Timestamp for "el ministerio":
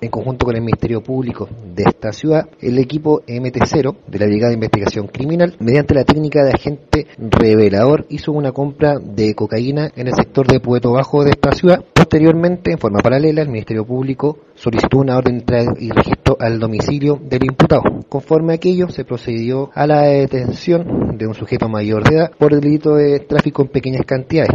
0.54-1.02, 13.42-13.84